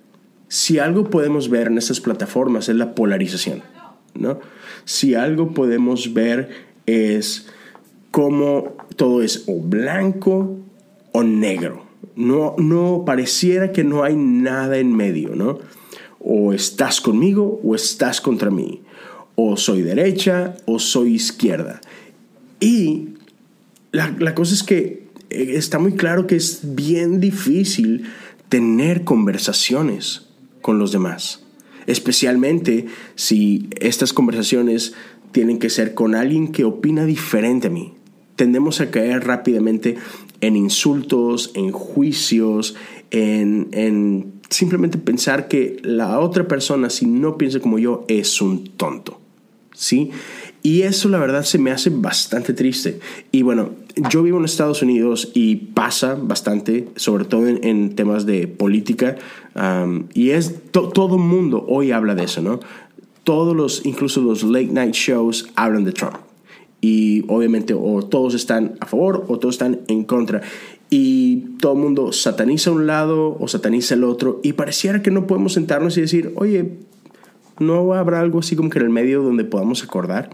si 0.49 0.79
algo 0.79 1.11
podemos 1.11 1.51
ver 1.51 1.67
en 1.67 1.77
estas 1.77 2.01
plataformas 2.01 2.71
es 2.71 2.77
la 2.77 2.95
polarización, 2.95 3.63
¿no? 4.15 4.41
Si 4.87 5.15
algo 5.15 5.53
podemos 5.53 6.15
ver 6.15 6.49
es 6.87 7.51
cómo 8.11 8.75
todo 8.97 9.21
es 9.21 9.45
o 9.47 9.61
blanco 9.61 10.57
o 11.13 11.23
negro. 11.23 11.85
No, 12.17 12.55
no 12.57 13.03
pareciera 13.05 13.73
que 13.73 13.85
no 13.85 14.05
hay 14.05 14.17
nada 14.17 14.79
en 14.79 14.97
medio, 14.97 15.37
¿no? 15.37 15.59
O 16.19 16.55
estás 16.55 17.03
conmigo 17.03 17.61
o 17.63 17.75
estás 17.75 18.23
contra 18.23 18.51
mí. 18.51 18.81
O 19.35 19.57
soy 19.57 19.83
derecha 19.83 20.57
o 20.67 20.79
soy 20.79 21.15
izquierda. 21.15 21.81
Y 22.61 23.09
la, 23.91 24.15
la 24.19 24.35
cosa 24.35 24.55
es 24.55 24.63
que 24.63 25.09
eh, 25.31 25.55
está 25.55 25.79
muy 25.79 25.93
claro 25.93 26.27
que 26.27 26.37
es 26.37 26.61
bien 26.63 27.21
difícil 27.21 28.05
tener 28.49 29.05
conversaciones 29.05 30.29
con 30.61 30.79
los 30.79 30.93
demás. 30.93 31.45
Especialmente 31.87 32.87
si 33.15 33.69
estas 33.81 34.13
conversaciones 34.13 34.95
tienen 35.33 35.59
que 35.59 35.71
ser 35.71 35.95
con 35.95 36.15
alguien 36.15 36.53
que 36.53 36.65
opina 36.65 37.05
diferente 37.05 37.69
a 37.69 37.71
mí 37.71 37.95
tendemos 38.37 38.81
a 38.81 38.91
caer 38.91 39.25
rápidamente 39.25 39.97
en 40.41 40.57
insultos, 40.57 41.53
en 41.55 41.71
juicios, 41.71 42.75
en, 43.13 44.33
simplemente 44.51 44.99
pensar 44.99 45.49
que 45.49 45.77
la 45.83 46.19
otra 46.19 46.49
persona, 46.49 46.91
si 46.91 47.07
no 47.07 47.39
piensa 47.39 47.61
como 47.61 47.79
yo, 47.79 48.05
es 48.09 48.41
un 48.41 48.65
tonto. 48.65 49.21
¿Sí? 49.83 50.13
Y 50.63 50.83
eso 50.83 51.09
la 51.09 51.19
verdad 51.19 51.43
se 51.43 51.59
me 51.59 51.73
hace 51.73 51.91
bastante 51.91 52.53
triste. 52.53 53.01
Y 53.33 53.43
bueno, 53.43 53.71
yo 54.13 54.23
vivo 54.23 54.39
en 54.39 54.45
Estados 54.45 54.81
Unidos 54.81 55.33
y 55.35 55.57
pasa 55.57 56.15
bastante, 56.15 56.89
sobre 56.95 57.25
todo 57.25 57.49
en, 57.49 57.97
temas 57.97 58.25
de 58.25 58.47
política. 58.47 59.17
y 60.15 60.31
es 60.31 60.55
todo 60.71 61.17
el 61.17 61.23
mundo 61.23 61.67
hoy 61.69 61.91
habla 61.91 62.15
de 62.15 62.23
eso, 62.23 62.43
¿no? 62.43 62.61
Todos 63.25 63.57
los, 63.57 63.85
incluso 63.85 64.21
los 64.21 64.45
late 64.45 64.67
night 64.67 64.95
shows 64.95 65.49
hablan 65.57 65.83
de 65.83 65.91
Trump 65.91 66.15
y 66.81 67.25
obviamente 67.27 67.75
o 67.75 68.03
todos 68.03 68.35
están 68.35 68.75
a 68.79 68.87
favor 68.87 69.25
o 69.27 69.41
todos 69.41 69.57
están 69.57 69.81
en 69.89 70.05
contra. 70.05 70.43
Y 70.91 71.57
todo 71.59 71.73
el 71.73 71.79
mundo 71.81 72.13
sataniza 72.13 72.71
un 72.71 72.87
lado 72.87 73.37
o 73.41 73.49
sataniza 73.49 73.95
el 73.95 74.05
otro 74.05 74.39
y 74.45 74.53
pareciera 74.53 75.03
que 75.03 75.11
no 75.11 75.27
podemos 75.27 75.55
sentarnos 75.55 75.97
y 75.97 76.03
decir, 76.03 76.33
oye, 76.37 76.79
¿no 77.59 77.95
habrá 77.95 78.21
algo 78.21 78.41
así 78.41 78.57
como 78.57 78.71
que 78.71 78.79
en 78.79 78.85
el 78.85 78.91
medio 78.91 79.23
donde 79.23 79.45
podamos 79.45 79.83
acordar? 79.83 80.31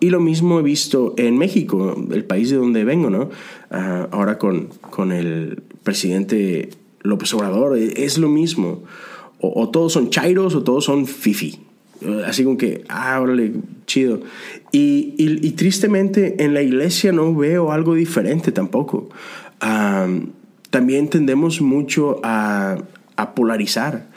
Y 0.00 0.10
lo 0.10 0.20
mismo 0.20 0.60
he 0.60 0.62
visto 0.62 1.14
en 1.16 1.36
México, 1.38 1.96
el 2.12 2.24
país 2.24 2.50
de 2.50 2.56
donde 2.56 2.84
vengo, 2.84 3.10
¿no? 3.10 3.30
Ah, 3.70 4.06
ahora 4.12 4.38
con, 4.38 4.68
con 4.90 5.10
el 5.10 5.62
presidente 5.82 6.70
López 7.02 7.34
Obrador, 7.34 7.76
es 7.76 8.18
lo 8.18 8.28
mismo. 8.28 8.84
O, 9.40 9.68
todos 9.70 9.92
son 9.92 10.10
chairos 10.10 10.54
o 10.54 10.62
todos 10.62 10.84
son 10.84 11.06
fifi. 11.06 11.60
Así 12.26 12.44
como 12.44 12.56
que, 12.56 12.84
ah, 12.88 13.20
órale, 13.20 13.52
chido. 13.86 14.20
Y, 14.70 15.14
y, 15.18 15.50
tristemente 15.52 16.44
en 16.44 16.54
la 16.54 16.62
iglesia 16.62 17.12
no 17.12 17.34
veo 17.34 17.72
algo 17.72 17.94
diferente 17.94 18.52
tampoco. 18.52 19.08
también 20.70 21.08
tendemos 21.08 21.60
mucho 21.60 22.20
a, 22.22 22.78
a 23.16 23.34
polarizar. 23.34 24.07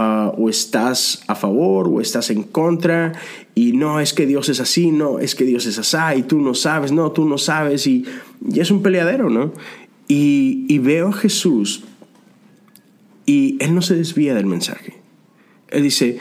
Ah, 0.00 0.32
o 0.38 0.48
estás 0.48 1.24
a 1.26 1.34
favor 1.34 1.88
o 1.88 2.00
estás 2.00 2.30
en 2.30 2.44
contra 2.44 3.14
y 3.56 3.72
no 3.72 3.98
es 3.98 4.14
que 4.14 4.26
Dios 4.26 4.48
es 4.48 4.60
así, 4.60 4.92
no 4.92 5.18
es 5.18 5.34
que 5.34 5.42
Dios 5.42 5.66
es 5.66 5.76
así 5.76 6.20
y 6.20 6.22
tú 6.22 6.40
no 6.40 6.54
sabes, 6.54 6.92
no, 6.92 7.10
tú 7.10 7.28
no 7.28 7.36
sabes 7.36 7.84
y, 7.88 8.04
y 8.48 8.60
es 8.60 8.70
un 8.70 8.80
peleadero, 8.80 9.28
¿no? 9.28 9.52
Y, 10.06 10.66
y 10.68 10.78
veo 10.78 11.08
a 11.08 11.12
Jesús 11.12 11.82
y 13.26 13.56
Él 13.58 13.74
no 13.74 13.82
se 13.82 13.96
desvía 13.96 14.36
del 14.36 14.46
mensaje. 14.46 15.02
Él 15.68 15.82
dice, 15.82 16.18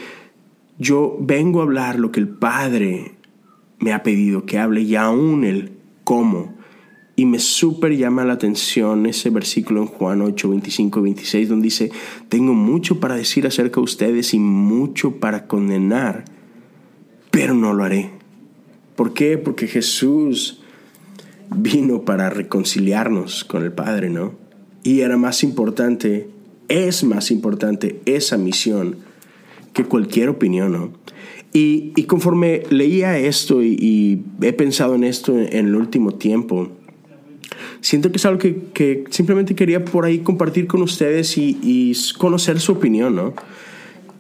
yo 0.80 1.16
vengo 1.20 1.60
a 1.60 1.64
hablar 1.66 2.00
lo 2.00 2.12
que 2.12 2.20
el 2.20 2.30
Padre 2.30 3.12
me 3.78 3.94
ha 3.94 4.02
pedido 4.02 4.48
que 4.48 4.58
hable 4.58 4.82
y 4.82 4.96
aún 4.96 5.44
el 5.44 5.74
cómo. 6.04 6.57
Y 7.18 7.26
me 7.26 7.40
súper 7.40 7.98
llama 7.98 8.24
la 8.24 8.34
atención 8.34 9.08
ese 9.08 9.32
versículo 9.32 9.82
en 9.82 9.88
Juan 9.88 10.22
8, 10.22 10.50
25 10.50 11.00
y 11.00 11.04
26, 11.04 11.50
donde 11.50 11.66
dice, 11.66 11.92
tengo 12.30 12.54
mucho 12.54 13.00
para 13.00 13.16
decir 13.16 13.48
acerca 13.48 13.82
de 13.82 13.86
ustedes 13.86 14.36
y 14.36 14.40
mucho 14.40 15.16
para 15.16 15.48
condenar, 15.48 16.26
pero 17.32 17.56
no 17.56 17.74
lo 17.74 17.84
haré. 17.84 18.12
¿Por 18.96 19.14
qué? 19.14 19.40
Porque 19.40 19.68
Jesús 19.68 20.62
vino 21.50 22.04
para 22.04 22.30
reconciliarnos 22.30 23.44
con 23.44 23.64
el 23.64 23.72
Padre, 23.72 24.12
¿no? 24.12 24.36
Y 24.84 25.02
era 25.02 25.18
más 25.18 25.44
importante, 25.44 26.30
es 26.68 27.04
más 27.04 27.32
importante 27.32 28.00
esa 28.06 28.38
misión 28.38 28.98
que 29.74 29.86
cualquier 29.86 30.30
opinión, 30.30 30.72
¿no? 30.72 30.92
Y, 31.54 31.94
y 31.96 32.04
conforme 32.04 32.64
leía 32.70 33.18
esto 33.18 33.64
y, 33.64 34.24
he 34.42 34.54
pensado 34.54 34.96
en 34.96 35.04
esto 35.04 35.38
en, 35.38 35.68
el 35.68 35.76
último 35.76 36.14
tiempo, 36.14 36.70
siento 37.82 38.12
que 38.12 38.18
es 38.18 38.26
algo 38.26 38.40
que, 38.40 38.64
que 38.74 39.04
simplemente 39.10 39.56
quería 39.56 39.84
por 39.84 40.06
ahí 40.06 40.20
compartir 40.20 40.68
con 40.68 40.82
ustedes 40.82 41.38
y, 41.38 41.94
conocer 42.18 42.60
su 42.60 42.74
opinión, 42.74 43.16
¿no? 43.16 43.34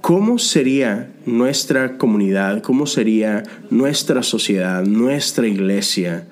¿Cómo 0.02 0.40
sería 0.40 1.12
nuestra 1.26 1.98
comunidad? 1.98 2.62
¿Cómo 2.62 2.86
sería 2.86 3.44
nuestra 3.70 4.24
sociedad, 4.24 4.86
nuestra 4.86 5.48
iglesia? 5.48 6.28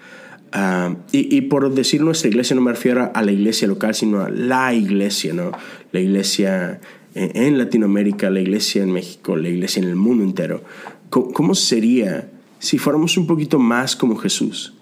Uh, 0.54 0.96
y, 1.12 1.42
por 1.42 1.74
decir 1.74 2.02
nuestra 2.02 2.30
iglesia 2.30 2.56
no 2.56 2.62
me 2.62 2.72
refiero 2.72 3.12
a 3.14 3.22
la 3.22 3.32
iglesia 3.32 3.68
local, 3.68 3.94
sino 3.94 4.22
a 4.22 4.30
la 4.30 4.74
iglesia, 4.74 5.34
¿no? 5.34 5.52
La 5.92 6.00
iglesia 6.00 6.80
en 7.16 7.58
Latinoamérica, 7.58 8.30
la 8.30 8.42
iglesia 8.42 8.84
en 8.84 8.92
México, 8.92 9.36
la 9.36 9.50
iglesia 9.50 9.82
en 9.82 9.90
el 9.90 9.96
mundo 9.96 10.24
entero. 10.24 10.64
¿Cómo 11.10 11.56
sería 11.56 12.30
si 12.60 12.78
fuéramos 12.78 13.18
un 13.18 13.26
poquito 13.26 13.58
más 13.58 13.96
como 13.96 14.16
Jesús? 14.18 14.74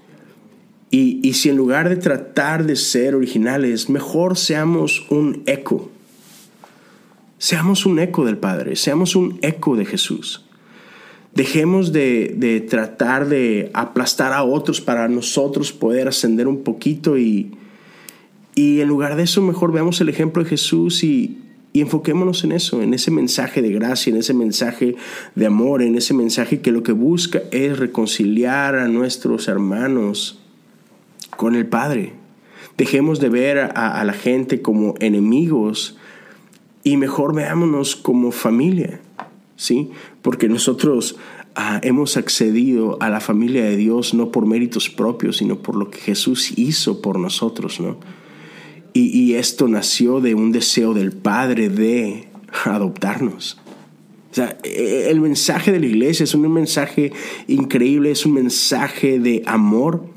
Y, 0.93 1.27
y 1.27 1.33
si 1.33 1.49
en 1.49 1.57
lugar 1.57 1.89
de 1.89 1.95
tratar 1.95 2.67
de 2.67 2.75
ser 2.75 3.15
originales, 3.15 3.89
mejor 3.89 4.37
seamos 4.37 5.07
un 5.09 5.41
eco. 5.47 5.89
Seamos 7.39 7.87
un 7.87 7.97
eco 7.97 8.23
del 8.25 8.37
Padre, 8.37 8.75
seamos 8.75 9.15
un 9.15 9.39
eco 9.41 9.75
de 9.75 9.85
Jesús. 9.85 10.45
Dejemos 11.33 11.93
de, 11.93 12.35
de, 12.37 12.61
tratar 12.61 13.27
de 13.27 13.71
aplastar 13.73 14.33
a 14.33 14.43
otros 14.43 14.81
para 14.81 15.07
nosotros 15.07 15.73
poder 15.73 16.07
ascender 16.07 16.47
un 16.47 16.61
poquito 16.61 17.17
y, 17.17 17.57
y 18.53 18.81
en 18.81 18.87
lugar 18.87 19.15
de 19.15 19.23
eso 19.23 19.41
mejor 19.41 19.71
veamos 19.71 19.99
el 19.99 20.09
ejemplo 20.09 20.43
de 20.43 20.49
Jesús 20.51 21.03
y, 21.03 21.39
y 21.73 21.81
enfoquémonos 21.81 22.43
en 22.43 22.51
eso, 22.51 22.83
en 22.83 22.93
ese 22.93 23.09
mensaje 23.09 23.63
de 23.63 23.71
gracia, 23.71 24.11
en 24.11 24.17
ese 24.17 24.35
mensaje 24.35 24.95
de 25.33 25.45
amor, 25.47 25.81
en 25.81 25.95
ese 25.95 26.13
mensaje 26.13 26.61
que 26.61 26.71
lo 26.71 26.83
que 26.83 26.91
busca 26.91 27.41
es 27.49 27.79
reconciliar 27.79 28.75
a 28.75 28.87
nuestros 28.87 29.47
hermanos 29.47 30.42
con 31.43 31.55
el 31.55 31.65
Padre. 31.65 32.13
Dejemos 32.77 33.19
de 33.19 33.27
ver 33.27 33.59
a, 33.75 34.01
la 34.05 34.13
gente 34.13 34.61
como 34.61 34.95
enemigos 35.01 35.97
y 36.85 36.95
mejor 36.95 37.35
veámonos 37.35 37.97
como 37.97 38.31
familia, 38.31 39.01
¿sí? 39.57 39.89
Porque 40.21 40.47
nosotros 40.47 41.17
ah, 41.55 41.81
hemos 41.83 42.15
accedido 42.15 42.97
a 43.01 43.09
la 43.09 43.19
familia 43.19 43.65
de 43.65 43.75
Dios 43.75 44.13
no 44.13 44.31
por 44.31 44.45
méritos 44.45 44.89
propios, 44.89 45.35
sino 45.35 45.57
por 45.57 45.75
lo 45.75 45.91
que 45.91 45.99
Jesús 45.99 46.57
hizo 46.57 47.01
por 47.01 47.19
nosotros, 47.19 47.81
¿no? 47.81 47.97
Y, 48.93 49.33
esto 49.33 49.67
nació 49.67 50.21
de 50.21 50.35
un 50.35 50.53
deseo 50.53 50.93
del 50.93 51.11
Padre 51.11 51.67
de 51.67 52.29
adoptarnos. 52.63 53.57
O 54.31 54.33
sea, 54.33 54.57
e, 54.63 55.09
el 55.09 55.19
mensaje 55.19 55.73
de 55.73 55.81
la 55.81 55.87
iglesia 55.87 56.23
es 56.23 56.35
un 56.35 56.49
mensaje 56.53 57.11
increíble, 57.47 58.11
es 58.11 58.25
un 58.25 58.33
mensaje 58.33 59.19
de 59.19 59.43
amor 59.45 60.13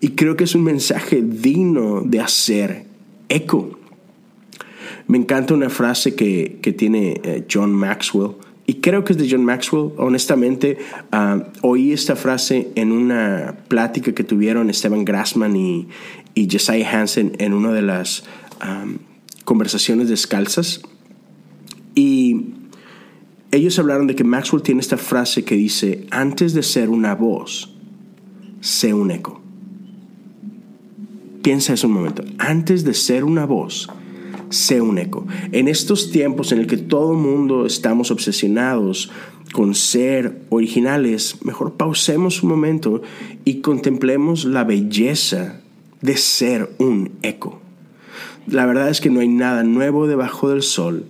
y 0.00 0.10
creo 0.10 0.36
que 0.36 0.44
es 0.44 0.54
un 0.54 0.64
mensaje 0.64 1.22
digno 1.22 2.02
de 2.02 2.20
hacer 2.20 2.86
eco. 3.28 3.78
Me 5.06 5.18
encanta 5.18 5.54
una 5.54 5.70
frase 5.70 6.14
que, 6.14 6.58
tiene 6.76 7.20
eh, 7.22 7.46
John 7.50 7.72
Maxwell 7.72 8.32
y 8.66 8.74
creo 8.74 9.04
que 9.04 9.12
es 9.12 9.18
de 9.18 9.28
John 9.30 9.44
Maxwell. 9.44 9.92
Honestamente, 9.96 10.78
ah, 11.12 11.44
oí 11.62 11.92
esta 11.92 12.16
frase 12.16 12.68
en 12.74 12.90
una 12.90 13.56
plática 13.68 14.12
que 14.12 14.24
tuvieron 14.24 14.70
Esteban 14.70 15.04
Grassman 15.04 15.54
y, 15.54 15.88
y 16.34 16.48
Hansen 16.84 17.32
en 17.38 17.54
una 17.54 17.72
de 17.72 17.82
las 17.82 18.24
conversaciones 19.44 20.08
descalzas. 20.08 20.82
Y 21.94 22.54
ellos 23.52 23.78
hablaron 23.78 24.06
de 24.06 24.16
que 24.16 24.24
Maxwell 24.24 24.62
tiene 24.62 24.80
esta 24.80 24.96
frase 24.96 25.44
que 25.44 25.54
dice, 25.54 26.06
antes 26.10 26.52
de 26.52 26.62
ser 26.62 26.90
una 26.90 27.14
voz, 27.14 27.74
sé 28.60 28.92
un 28.92 29.10
eco. 29.12 29.45
Piensa 31.46 31.74
eso 31.74 31.86
un 31.86 31.92
momento, 31.92 32.24
antes 32.38 32.82
de 32.82 32.92
ser 32.92 33.22
una 33.22 33.46
voz, 33.46 33.88
sé 34.48 34.80
un 34.80 34.98
eco. 34.98 35.28
En 35.52 35.68
estos 35.68 36.10
tiempos 36.10 36.50
en 36.50 36.58
el 36.58 36.66
que 36.66 36.76
todo 36.76 37.12
el 37.12 37.18
mundo 37.18 37.66
estamos 37.66 38.10
obsesionados 38.10 39.12
con 39.52 39.76
ser 39.76 40.42
originales, 40.48 41.36
mejor 41.44 41.74
pausemos 41.74 42.42
un 42.42 42.48
momento 42.48 43.00
y 43.44 43.60
contemplemos 43.60 44.44
la 44.44 44.64
belleza 44.64 45.60
de 46.02 46.16
ser 46.16 46.74
un 46.78 47.12
eco. 47.22 47.60
La 48.48 48.66
verdad 48.66 48.88
es 48.88 49.00
que 49.00 49.10
no 49.10 49.20
hay 49.20 49.28
nada 49.28 49.62
nuevo 49.62 50.08
debajo 50.08 50.48
del 50.48 50.62
sol. 50.62 51.06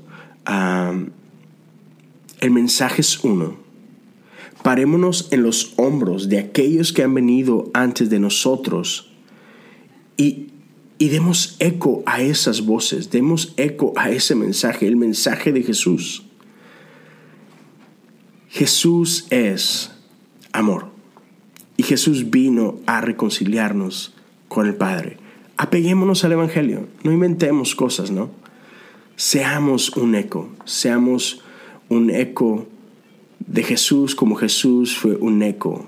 El 2.40 2.50
mensaje 2.50 3.00
es 3.00 3.24
uno. 3.24 3.56
Parémonos 4.62 5.28
en 5.30 5.42
los 5.42 5.72
hombros 5.78 6.28
de 6.28 6.40
aquellos 6.40 6.92
que 6.92 7.04
han 7.04 7.14
venido 7.14 7.70
antes 7.72 8.10
de 8.10 8.18
nosotros 8.18 9.15
y, 10.16 10.48
y 10.98 11.08
demos 11.08 11.56
eco 11.58 12.02
a 12.06 12.22
esas 12.22 12.62
voces, 12.62 13.10
demos 13.10 13.54
eco 13.56 13.92
a 13.96 14.10
ese 14.10 14.34
mensaje, 14.34 14.86
el 14.86 14.96
mensaje 14.96 15.52
de 15.52 15.62
Jesús. 15.62 16.24
Jesús 18.48 19.26
es 19.30 19.92
amor 20.52 20.86
y 21.76 21.82
Jesús 21.82 22.30
vino 22.30 22.78
a 22.86 23.00
reconciliarnos 23.00 24.14
con 24.48 24.66
el 24.66 24.74
Padre. 24.74 25.18
Apeguémonos 25.58 26.24
al 26.24 26.32
Evangelio, 26.32 26.86
no 27.02 27.12
inventemos 27.12 27.74
cosas, 27.74 28.10
¿no? 28.10 28.30
Seamos 29.16 29.96
un 29.96 30.14
eco, 30.14 30.48
seamos 30.64 31.42
un 31.88 32.10
eco 32.10 32.66
de 33.46 33.62
Jesús 33.62 34.14
como 34.14 34.36
Jesús 34.36 34.96
fue 34.96 35.16
un 35.16 35.42
eco 35.42 35.86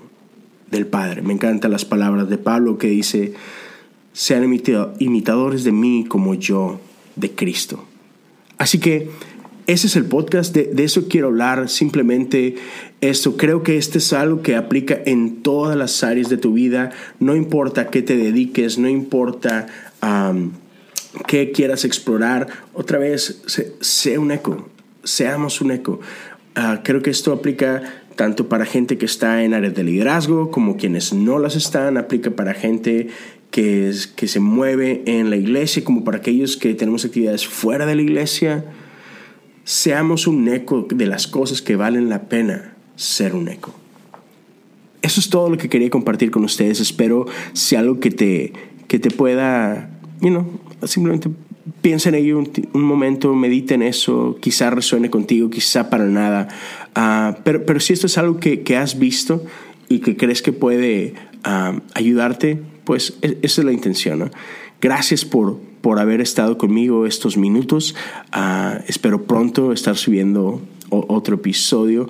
del 0.71 0.87
Padre. 0.87 1.21
Me 1.21 1.33
encantan 1.33 1.71
las 1.71 1.85
palabras 1.85 2.29
de 2.29 2.37
Pablo 2.37 2.77
que 2.77 2.87
dice, 2.87 3.33
sean 4.13 4.43
imitadores 4.99 5.63
de 5.63 5.71
mí 5.71 6.05
como 6.07 6.33
yo 6.33 6.79
de 7.15 7.31
Cristo. 7.31 7.85
Así 8.57 8.79
que 8.79 9.09
ese 9.69 9.85
es 9.85 9.95
el 9.95 10.05
podcast, 10.05 10.53
de, 10.55 10.83
eso 10.83 11.07
quiero 11.07 11.27
hablar, 11.27 11.69
simplemente 11.69 12.55
esto. 13.01 13.37
Creo 13.37 13.61
que 13.61 13.77
este 13.77 13.99
es 13.99 14.13
algo 14.13 14.41
que 14.41 14.55
aplica 14.55 14.99
en 15.05 15.43
todas 15.43 15.77
las 15.77 16.03
áreas 16.03 16.27
de 16.27 16.37
tu 16.37 16.53
vida, 16.53 16.91
no 17.19 17.35
importa 17.35 17.91
qué 17.91 18.01
te 18.01 18.17
dediques, 18.17 18.79
no 18.79 18.89
importa 18.89 19.67
qué 21.27 21.51
quieras 21.51 21.85
explorar, 21.85 22.47
otra 22.73 22.97
vez, 22.97 23.43
sea 23.79 24.19
un 24.19 24.31
eco, 24.31 24.69
seamos 25.03 25.61
un 25.61 25.71
eco. 25.71 25.99
Ah, 26.55 26.81
creo 26.83 27.03
que 27.03 27.11
esto 27.11 27.31
aplica 27.31 28.03
tanto 28.15 28.49
para 28.49 28.65
gente 28.65 28.97
que 28.97 29.05
está 29.05 29.43
en 29.43 29.53
áreas 29.53 29.75
de 29.75 29.83
liderazgo 29.83 30.49
como 30.49 30.77
quienes 30.77 31.13
no 31.13 31.37
las 31.37 31.55
están, 31.55 31.95
aplica 31.95 32.31
para 32.31 32.55
gente 32.55 33.09
que, 33.51 33.91
que 34.15 34.27
se 34.27 34.39
mueve 34.39 35.03
en 35.05 35.29
la 35.29 35.37
iglesia, 35.37 35.83
como 35.83 36.03
para 36.03 36.17
aquellos 36.17 36.57
que 36.57 36.73
tenemos 36.73 37.05
actividades 37.05 37.47
fuera 37.47 37.85
de 37.85 37.95
la 37.95 38.01
iglesia. 38.01 38.65
Seamos 39.63 40.27
un 40.27 40.47
eco 40.47 40.87
de 40.89 41.05
las 41.05 41.27
cosas 41.27 41.61
que 41.61 41.75
valen 41.75 42.09
la 42.09 42.23
pena 42.23 42.75
ser 42.95 43.35
un 43.35 43.47
eco. 43.47 43.73
Eso 45.01 45.19
es 45.19 45.29
todo 45.29 45.49
lo 45.49 45.57
que 45.57 45.69
quería 45.69 45.89
compartir 45.89 46.31
con 46.31 46.43
ustedes. 46.43 46.79
Espero 46.79 47.25
sea 47.53 47.79
algo 47.79 47.99
que 47.99 48.11
te, 48.11 48.53
que 48.87 48.99
te 48.99 49.11
pueda, 49.11 49.89
you 50.21 50.29
know, 50.29 50.59
simplemente 50.83 51.29
piensa 51.81 52.09
en 52.09 52.15
ello 52.15 52.43
un, 52.73 52.81
momento, 52.81 53.33
medita 53.35 53.75
en 53.75 53.83
eso, 53.83 54.37
quizá 54.41 54.69
resuene 54.69 55.09
contigo, 55.09 55.49
quizá 55.49 55.89
para 55.89 56.05
nada. 56.05 56.47
Ah, 56.95 57.37
pero, 57.43 57.65
pero 57.65 57.79
si 57.79 57.93
esto 57.93 58.07
es 58.07 58.17
algo 58.17 58.39
que, 58.39 58.61
que, 58.61 58.77
has 58.77 58.99
visto 58.99 59.45
y 59.87 59.99
que 59.99 60.17
crees 60.17 60.41
que 60.41 60.51
puede 60.51 61.13
ah, 61.43 61.79
ayudarte, 61.93 62.59
pues 62.89 63.19
e, 63.21 63.37
esa 63.43 63.61
es 63.61 63.65
la 63.65 63.71
intención. 63.71 64.31
Gracias 64.81 65.23
por, 65.23 65.59
por 65.81 65.99
haber 65.99 66.21
estado 66.21 66.57
conmigo 66.57 67.05
estos 67.05 67.37
minutos. 67.37 67.95
Ah, 68.31 68.79
espero 68.87 69.25
pronto 69.25 69.73
estar 69.73 69.95
subiendo 69.95 70.59
otro 70.89 71.35
episodio. 71.35 72.09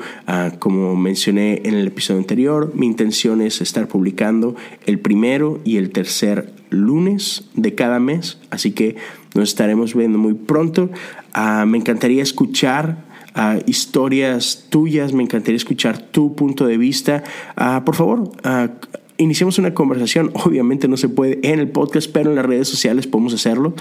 como 0.60 0.96
mencioné 0.96 1.64
en 1.66 1.74
el 1.74 1.88
episodio 1.88 2.22
anterior, 2.22 2.72
mi 2.76 2.86
intención 2.86 3.42
es 3.42 3.60
estar 3.60 3.90
publicando 3.90 4.56
el 4.86 5.00
primero 5.00 5.60
y 5.66 5.76
el 5.76 5.90
tercer 5.90 6.54
lunes 6.70 7.50
de 7.56 7.76
cada 7.76 8.00
mes. 8.00 8.38
Así 8.50 8.72
que 8.72 8.96
nos 9.36 9.50
estaremos 9.50 9.94
viendo 9.94 10.18
muy 10.18 10.34
pronto. 10.34 10.92
Ah, 11.34 11.66
me 11.68 11.78
encantaría 11.78 12.24
escuchar 12.24 13.10
historias 13.66 14.68
tuyas, 14.70 15.14
me 15.14 15.24
encantaría 15.24 15.58
escuchar 15.58 15.98
tu 15.98 16.36
punto 16.36 16.66
de 16.66 16.78
vista. 16.78 17.24
Por 17.84 17.96
favor, 17.96 18.32
iniciemos 19.20 19.60
una 19.60 19.74
conversación. 19.76 20.32
Obviamente 20.46 20.88
no 20.88 20.98
se 20.98 21.10
puede 21.10 21.40
en 21.44 21.60
el 21.60 21.70
podcast, 21.70 22.12
pero 22.12 22.32
en 22.32 22.38
las 22.38 22.46
redes 22.46 22.68
sociales 22.68 23.06
podemos 23.06 23.34
hacerlo. 23.34 23.76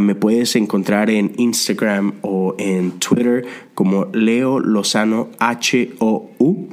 me 0.00 0.14
puedes 0.16 0.56
encontrar 0.56 1.10
en 1.10 1.32
Instagram 1.36 2.14
o 2.22 2.56
en 2.58 2.92
Twitter 2.98 3.46
como 3.74 4.06
Leo 4.12 4.58
Lozano 4.58 5.28
H-O-U. 5.38 6.68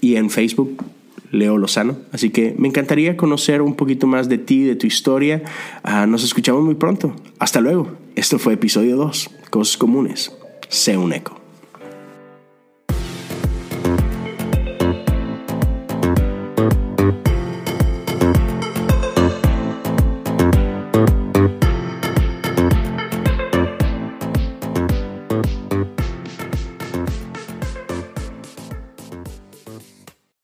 y 0.00 0.16
en 0.16 0.30
Facebook 0.30 0.84
Leo 1.30 1.58
Lozano. 1.58 1.96
Así 2.12 2.30
que 2.30 2.54
me 2.58 2.68
encantaría 2.68 3.16
conocer 3.16 3.62
un 3.62 3.74
poquito 3.74 4.06
más 4.06 4.28
de 4.28 4.38
ti, 4.38 4.64
de 4.64 4.76
tu 4.76 4.86
historia. 4.86 5.42
Ah, 5.82 6.06
nos 6.06 6.24
escuchamos 6.24 6.62
muy 6.62 6.74
pronto. 6.74 7.14
Hasta 7.38 7.60
luego. 7.60 7.88
Esto 8.14 8.38
fue 8.38 8.54
episodio 8.54 8.96
2, 8.96 9.30
Cosas 9.50 9.76
Comunes. 9.76 10.32
Sé 10.68 10.96
un 10.96 11.12
eco. 11.12 11.45